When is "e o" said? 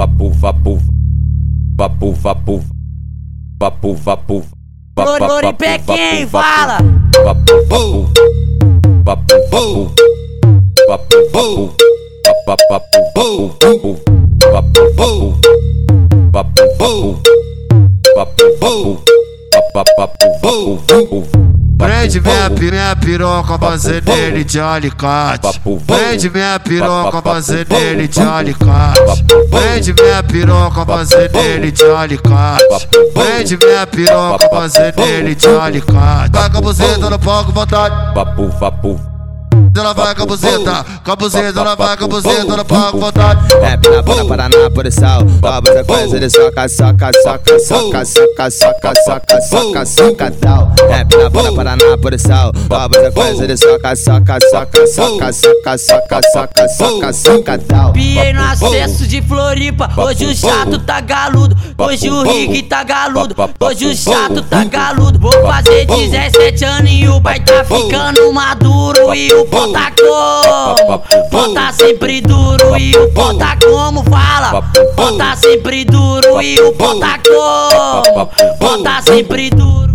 66.92-67.20, 69.14-69.46, 72.78-73.10, 76.40-76.72